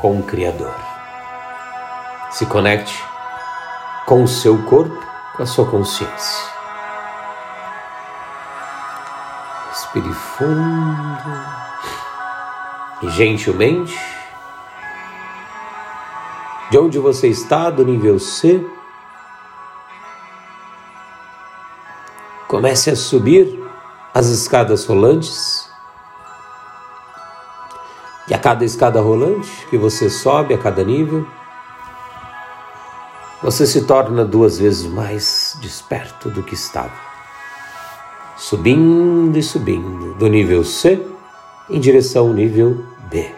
com 0.03 0.19
o 0.19 0.23
Criador. 0.23 0.75
Se 2.29 2.45
conecte 2.45 2.93
com 4.05 4.21
o 4.21 4.27
seu 4.27 4.61
corpo, 4.63 5.01
com 5.37 5.43
a 5.43 5.45
sua 5.45 5.65
consciência. 5.65 6.43
Respire 9.69 10.13
fundo 10.13 11.23
e 13.03 13.09
gentilmente, 13.11 13.97
de 16.69 16.77
onde 16.77 16.99
você 16.99 17.29
está, 17.29 17.69
do 17.69 17.85
nível 17.85 18.19
C, 18.19 18.61
comece 22.49 22.89
a 22.89 22.95
subir 22.97 23.57
as 24.13 24.25
escadas 24.25 24.85
rolantes 24.85 25.62
e 28.27 28.33
a 28.33 28.39
cada 28.39 28.63
escada 28.63 29.01
rolante 29.01 29.67
que 29.69 29.77
você 29.77 30.09
sobe, 30.09 30.53
a 30.53 30.57
cada 30.57 30.83
nível, 30.83 31.27
você 33.41 33.67
se 33.67 33.85
torna 33.85 34.23
duas 34.23 34.57
vezes 34.57 34.85
mais 34.85 35.57
desperto 35.59 36.29
do 36.29 36.41
que 36.41 36.53
estava. 36.53 36.93
Subindo 38.37 39.37
e 39.37 39.43
subindo, 39.43 40.13
do 40.15 40.27
nível 40.27 40.63
C 40.63 41.05
em 41.69 41.79
direção 41.79 42.27
ao 42.27 42.33
nível 42.33 42.85
B. 43.09 43.29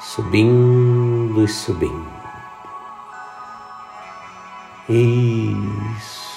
Subindo 0.00 1.42
e 1.42 1.48
subindo. 1.48 2.18
Isso. 4.88 6.28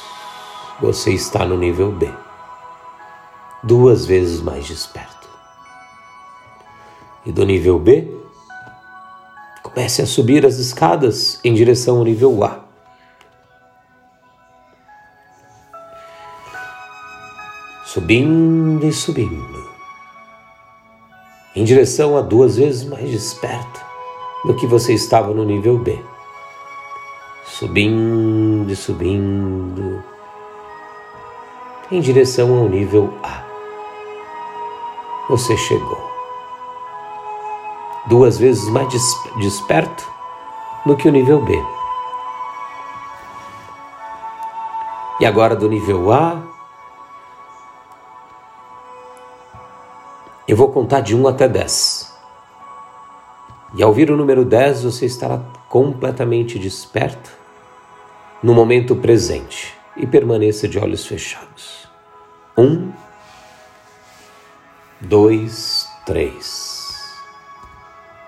Você 0.80 1.12
está 1.12 1.46
no 1.46 1.58
nível 1.58 1.92
B. 1.92 2.10
Duas 3.62 4.06
vezes 4.06 4.42
mais 4.42 4.66
desperto 4.66 5.21
e 7.26 7.32
do 7.32 7.46
nível 7.46 7.78
B, 7.78 8.08
comece 9.62 10.02
a 10.02 10.08
subir 10.08 10.46
as 10.46 10.58
escadas 10.58 11.40
em 11.44 11.54
direção 11.54 11.98
ao 11.98 12.04
nível 12.04 12.44
A. 12.44 12.62
Subindo 17.86 18.88
e 18.88 18.94
subindo, 18.94 19.70
em 21.56 21.64
direção 21.64 22.18
a 22.18 22.22
duas 22.22 22.56
vezes 22.56 22.86
mais 22.86 23.10
desperto 23.10 23.82
do 24.46 24.56
que 24.56 24.66
você 24.66 24.94
estava 24.94 25.34
no 25.34 25.44
nível 25.44 25.78
B. 25.78 26.00
Subindo 27.46 28.72
e 28.72 28.76
subindo, 28.76 30.02
em 31.92 32.00
direção 32.00 32.58
ao 32.58 32.70
nível 32.70 33.14
A. 33.22 33.44
Você 35.30 35.58
chegou 35.58 36.01
duas 38.12 38.38
vezes 38.38 38.68
mais 38.68 38.90
desperto 39.38 40.06
do 40.86 40.98
que 40.98 41.08
o 41.08 41.12
nível 41.12 41.42
B. 41.46 41.54
E 45.22 45.26
agora 45.26 45.56
do 45.56 45.70
nível 45.70 46.12
A, 46.12 46.44
eu 50.46 50.58
vou 50.58 50.74
contar 50.74 51.00
de 51.00 51.16
1 51.16 51.26
até 51.26 51.48
10. 51.48 52.14
E 53.76 53.82
ao 53.82 53.88
ouvir 53.88 54.12
o 54.12 54.18
número 54.18 54.44
10, 54.44 54.84
você 54.84 55.06
estará 55.06 55.40
completamente 55.70 56.60
desperto 56.60 57.32
no 58.44 58.54
momento 58.54 58.94
presente 58.94 59.74
e 59.96 60.06
permaneça 60.06 60.68
de 60.68 60.78
olhos 60.78 61.06
fechados. 61.06 61.88
Um, 62.58 62.92
dois, 65.00 65.88
três 66.06 66.71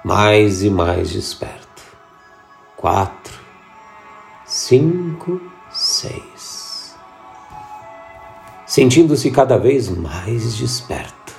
mais 0.03 0.63
e 0.63 0.69
mais 0.69 1.09
desperto. 1.11 1.81
Quatro, 2.75 3.39
cinco, 4.45 5.41
seis. 5.71 6.95
Sentindo-se 8.65 9.31
cada 9.31 9.57
vez 9.57 9.87
mais 9.87 10.57
desperto. 10.57 11.33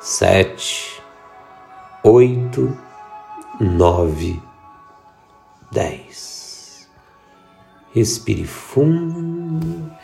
Sete, 0.00 1.02
oito, 2.04 2.76
nove, 3.60 4.42
dez. 5.72 6.88
Respire 7.92 8.44
fundo 8.44 9.95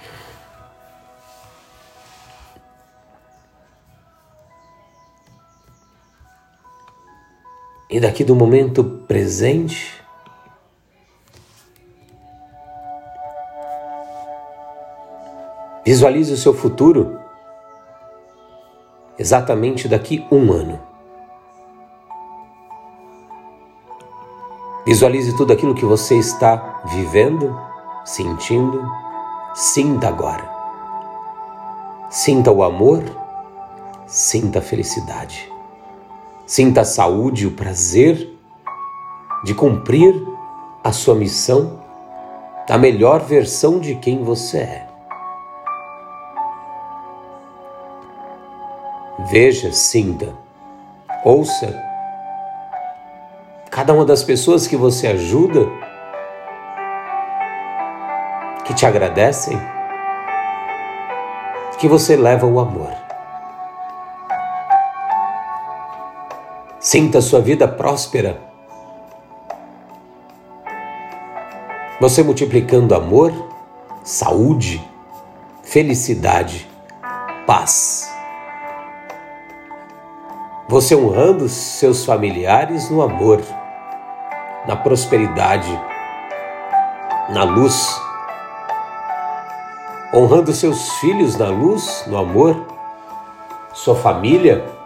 e 7.92 8.00
daqui 8.00 8.24
do 8.24 8.34
momento 8.34 8.82
presente, 9.06 10.02
visualize 15.84 16.32
o 16.32 16.36
seu 16.38 16.54
futuro 16.54 17.20
exatamente 19.18 19.88
daqui 19.88 20.26
um 20.32 20.50
ano. 20.52 20.80
Visualize 24.86 25.36
tudo 25.36 25.52
aquilo 25.52 25.74
que 25.74 25.84
você 25.84 26.16
está 26.16 26.80
vivendo, 26.86 27.54
sentindo, 28.06 28.82
sinta 29.54 30.08
agora. 30.08 30.50
Sinta 32.08 32.50
o 32.50 32.62
amor, 32.62 33.04
sinta 34.06 34.60
a 34.60 34.62
felicidade. 34.62 35.51
Sinta 36.52 36.82
a 36.82 36.84
saúde 36.84 37.44
e 37.44 37.46
o 37.46 37.52
prazer 37.52 38.28
de 39.42 39.54
cumprir 39.54 40.14
a 40.84 40.92
sua 40.92 41.14
missão 41.14 41.80
da 42.68 42.76
melhor 42.76 43.20
versão 43.20 43.78
de 43.78 43.94
quem 43.94 44.22
você 44.22 44.58
é. 44.58 44.86
Veja, 49.30 49.72
sinta, 49.72 50.28
ouça 51.24 51.74
cada 53.70 53.94
uma 53.94 54.04
das 54.04 54.22
pessoas 54.22 54.66
que 54.66 54.76
você 54.76 55.06
ajuda 55.06 55.66
que 58.66 58.74
te 58.74 58.84
agradecem, 58.84 59.58
que 61.78 61.88
você 61.88 62.14
leva 62.14 62.44
o 62.44 62.60
amor. 62.60 63.01
Sinta 66.82 67.20
sua 67.20 67.40
vida 67.40 67.68
próspera. 67.68 68.40
Você 72.00 72.24
multiplicando 72.24 72.92
amor, 72.92 73.32
saúde, 74.02 74.84
felicidade, 75.62 76.68
paz. 77.46 78.12
Você 80.68 80.96
honrando 80.96 81.48
seus 81.48 82.04
familiares 82.04 82.90
no 82.90 83.00
amor, 83.00 83.40
na 84.66 84.74
prosperidade, 84.74 85.70
na 87.30 87.44
luz. 87.44 87.96
Honrando 90.12 90.52
seus 90.52 90.90
filhos 90.94 91.36
na 91.36 91.48
luz, 91.48 92.02
no 92.08 92.18
amor, 92.18 92.66
sua 93.72 93.94
família 93.94 94.81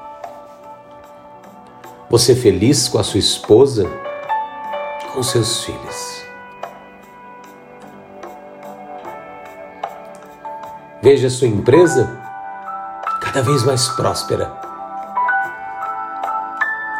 você 2.08 2.34
feliz 2.34 2.88
com 2.88 2.98
a 2.98 3.04
sua 3.04 3.18
esposa, 3.18 3.90
com 5.12 5.22
seus 5.22 5.64
filhos. 5.64 6.24
Veja 11.02 11.26
a 11.26 11.30
sua 11.30 11.48
empresa 11.48 12.20
cada 13.20 13.42
vez 13.42 13.64
mais 13.64 13.88
próspera. 13.88 14.52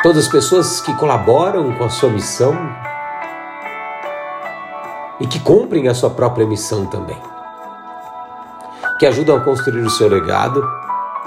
Todas 0.03 0.27
as 0.27 0.31
pessoas 0.31 0.81
que 0.81 0.95
colaboram 0.95 1.73
com 1.75 1.85
a 1.85 1.91
sua 1.91 2.11
missão 2.11 2.55
e 5.19 5.27
que 5.27 5.41
cumprem 5.41 5.89
a 5.89 5.95
sua 5.95 6.11
própria 6.11 6.47
missão 6.47 6.87
também. 6.87 7.21
Que 8.99 9.07
ajudam 9.07 9.37
a 9.37 9.41
construir 9.41 9.83
o 9.83 9.91
seu 9.91 10.09
legado, 10.09 10.63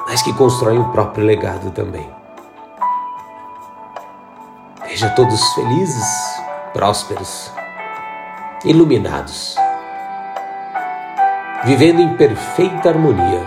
mas 0.07 0.21
que 0.21 0.33
constroem 0.33 0.79
o 0.79 0.91
próprio 0.91 1.25
legado 1.25 1.71
também. 1.71 2.18
Veja 4.99 5.15
todos 5.15 5.53
felizes, 5.53 6.03
prósperos, 6.73 7.53
iluminados, 8.65 9.55
vivendo 11.63 12.01
em 12.01 12.17
perfeita 12.17 12.89
harmonia. 12.89 13.45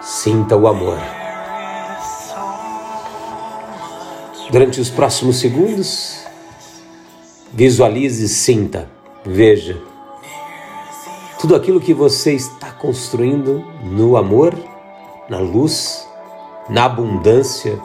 Sinta 0.00 0.56
o 0.56 0.66
amor. 0.66 0.98
Durante 4.50 4.80
os 4.80 4.88
próximos 4.88 5.36
segundos, 5.36 6.24
visualize, 7.52 8.26
sinta, 8.26 8.88
veja 9.22 9.78
tudo 11.38 11.54
aquilo 11.54 11.78
que 11.78 11.92
você 11.92 12.32
está 12.32 12.72
construindo 12.72 13.62
no 13.82 14.16
amor, 14.16 14.54
na 15.28 15.38
luz, 15.38 16.08
na 16.70 16.86
abundância 16.86 17.78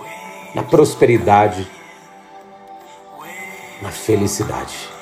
na 0.53 0.63
prosperidade, 0.63 1.67
na 3.81 3.91
felicidade. 3.91 4.92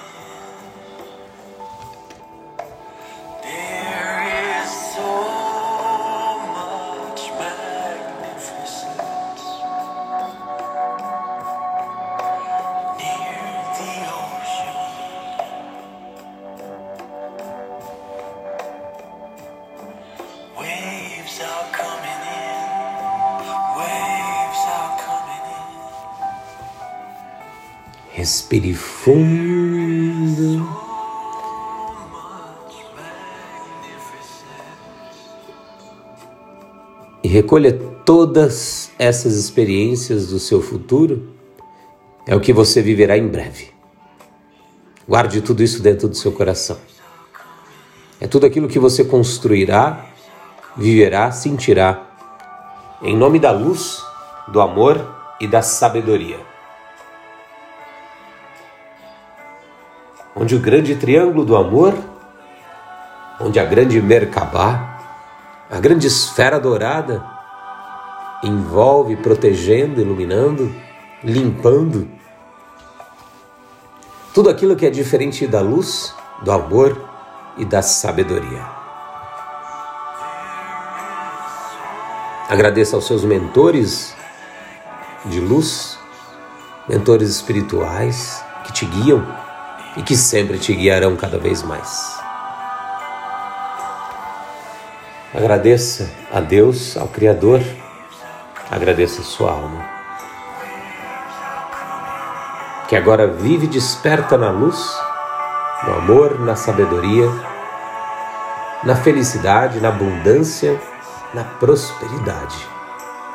Respire 28.21 28.75
fundo. 28.75 30.63
E 37.23 37.27
recolha 37.27 37.73
todas 38.05 38.91
essas 38.99 39.33
experiências 39.33 40.27
do 40.27 40.37
seu 40.37 40.61
futuro. 40.61 41.29
É 42.27 42.35
o 42.35 42.39
que 42.39 42.53
você 42.53 42.79
viverá 42.79 43.17
em 43.17 43.27
breve. 43.27 43.71
Guarde 45.09 45.41
tudo 45.41 45.63
isso 45.63 45.81
dentro 45.81 46.07
do 46.07 46.15
seu 46.15 46.31
coração. 46.31 46.77
É 48.19 48.27
tudo 48.27 48.45
aquilo 48.45 48.67
que 48.67 48.77
você 48.77 49.03
construirá, 49.03 50.05
viverá, 50.77 51.31
sentirá, 51.31 52.07
em 53.01 53.17
nome 53.17 53.39
da 53.39 53.49
luz, 53.49 53.99
do 54.47 54.61
amor 54.61 55.03
e 55.39 55.47
da 55.47 55.63
sabedoria. 55.63 56.50
Onde 60.35 60.55
o 60.55 60.59
grande 60.59 60.95
triângulo 60.95 61.45
do 61.45 61.55
amor, 61.55 61.93
onde 63.39 63.59
a 63.59 63.65
grande 63.65 64.01
Merkabah, 64.01 64.99
a 65.69 65.79
grande 65.79 66.07
esfera 66.07 66.59
dourada, 66.59 67.23
envolve, 68.43 69.15
protegendo, 69.17 70.01
iluminando, 70.01 70.73
limpando 71.23 72.09
tudo 74.33 74.49
aquilo 74.49 74.75
que 74.75 74.85
é 74.85 74.89
diferente 74.89 75.45
da 75.45 75.61
luz, 75.61 76.15
do 76.41 76.51
amor 76.51 76.97
e 77.57 77.65
da 77.65 77.81
sabedoria. 77.81 78.65
Agradeça 82.49 82.95
aos 82.95 83.05
seus 83.05 83.23
mentores 83.23 84.15
de 85.25 85.39
luz, 85.39 85.99
mentores 86.87 87.29
espirituais 87.29 88.43
que 88.65 88.73
te 88.73 88.85
guiam 88.85 89.40
e 89.97 90.01
que 90.01 90.15
sempre 90.15 90.57
te 90.57 90.73
guiarão 90.73 91.15
cada 91.15 91.37
vez 91.37 91.63
mais. 91.63 92.19
Agradeça 95.33 96.09
a 96.31 96.39
Deus, 96.39 96.97
ao 96.97 97.07
Criador, 97.07 97.61
agradeça 98.69 99.21
a 99.21 99.23
sua 99.23 99.51
alma, 99.51 99.85
que 102.87 102.95
agora 102.95 103.27
vive 103.27 103.67
desperta 103.67 104.37
na 104.37 104.51
luz, 104.51 104.77
no 105.85 105.95
amor, 105.95 106.39
na 106.41 106.55
sabedoria, 106.55 107.29
na 108.83 108.95
felicidade, 108.95 109.79
na 109.79 109.89
abundância, 109.89 110.79
na 111.33 111.43
prosperidade, 111.43 112.67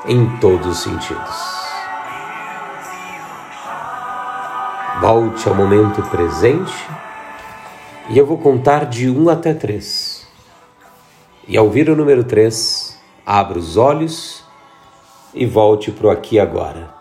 em 0.06 0.38
todos 0.38 0.66
os 0.66 0.82
sentidos. 0.82 1.55
Volte 5.00 5.46
ao 5.46 5.54
momento 5.54 6.02
presente 6.04 6.72
e 8.08 8.16
eu 8.16 8.24
vou 8.24 8.38
contar 8.38 8.86
de 8.86 9.10
um 9.10 9.28
até 9.28 9.52
três. 9.52 10.26
E 11.46 11.54
ao 11.54 11.68
vir 11.68 11.90
o 11.90 11.94
número 11.94 12.24
três, 12.24 12.98
abra 13.24 13.58
os 13.58 13.76
olhos 13.76 14.42
e 15.34 15.44
volte 15.44 15.92
para 15.92 16.06
o 16.06 16.10
aqui 16.10 16.40
agora. 16.40 16.94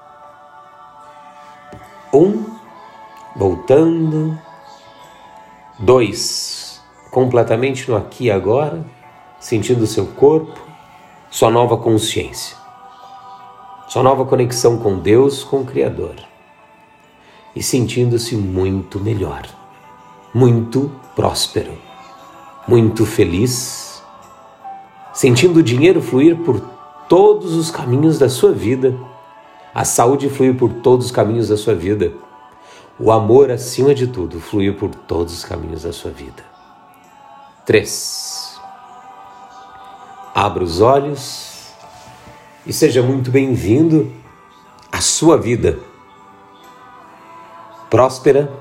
Um, 2.14 2.44
voltando. 3.34 4.38
Dois, 5.80 6.82
completamente 7.12 7.90
no 7.90 7.96
aqui 7.96 8.30
agora, 8.30 8.86
sentindo 9.40 9.86
o 9.86 9.88
seu 9.88 10.06
corpo, 10.08 10.60
sua 11.32 11.50
nova 11.50 11.78
consciência, 11.78 12.58
sua 13.88 14.04
nova 14.04 14.26
conexão 14.26 14.78
com 14.78 15.00
Deus, 15.00 15.46
com 15.46 15.62
o 15.62 15.66
Criador 15.66 16.35
e 17.56 17.64
sentindo-se 17.64 18.36
muito 18.36 19.00
melhor, 19.00 19.48
muito 20.34 20.92
próspero, 21.16 21.72
muito 22.68 23.06
feliz, 23.06 24.04
sentindo 25.14 25.60
o 25.60 25.64
dinheiro 25.64 26.02
fluir 26.02 26.36
por 26.38 26.60
todos 27.08 27.54
os 27.54 27.72
caminhos 27.72 28.20
da 28.20 28.28
sua 28.28 28.52
vida, 28.52 28.98
a 29.74 29.86
saúde 29.86 30.30
fluir 30.30 30.56
por 30.56 30.74
todos 30.74 31.06
os 31.06 31.12
caminhos 31.12 31.48
da 31.48 31.56
sua 31.56 31.74
vida, 31.74 32.12
o 33.00 33.12
amor 33.12 33.50
acima 33.52 33.96
de 33.96 34.08
tudo 34.08 34.40
fluir 34.40 34.76
por 34.76 34.94
todos 34.94 35.34
os 35.34 35.46
caminhos 35.46 35.84
da 35.84 35.94
sua 35.94 36.12
vida. 36.12 36.44
3. 37.66 38.60
Abra 40.34 40.64
os 40.64 40.82
olhos 40.82 41.74
e 42.66 42.74
seja 42.74 43.02
muito 43.02 43.32
bem-vindo 43.32 44.12
à 44.92 45.00
sua 45.00 45.38
vida 45.38 45.80
próspera, 47.96 48.52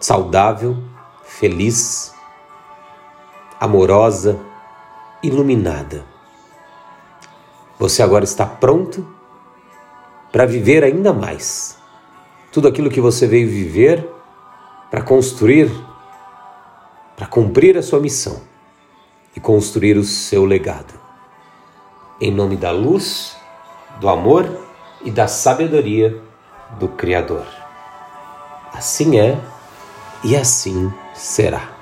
saudável, 0.00 0.78
feliz, 1.24 2.14
amorosa, 3.60 4.40
iluminada. 5.22 6.06
Você 7.78 8.02
agora 8.02 8.24
está 8.24 8.46
pronto 8.46 9.06
para 10.32 10.46
viver 10.46 10.82
ainda 10.82 11.12
mais 11.12 11.76
tudo 12.50 12.66
aquilo 12.66 12.88
que 12.88 12.98
você 12.98 13.26
veio 13.26 13.46
viver 13.46 14.08
para 14.90 15.02
construir, 15.02 15.70
para 17.14 17.26
cumprir 17.26 17.76
a 17.76 17.82
sua 17.82 18.00
missão 18.00 18.40
e 19.36 19.40
construir 19.40 19.98
o 19.98 20.02
seu 20.02 20.46
legado. 20.46 20.94
Em 22.18 22.32
nome 22.32 22.56
da 22.56 22.70
luz, 22.70 23.36
do 24.00 24.08
amor 24.08 24.48
e 25.04 25.10
da 25.10 25.28
sabedoria 25.28 26.18
do 26.78 26.88
Criador. 26.88 27.63
Assim 28.74 29.18
é 29.18 29.38
e 30.24 30.36
assim 30.36 30.92
será. 31.14 31.73